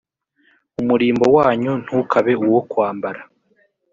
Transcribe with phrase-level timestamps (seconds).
[0.81, 3.21] umurimbo wanyu ntukabe uwo kwambara